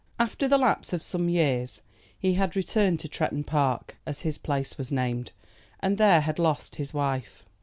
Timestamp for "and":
5.79-5.99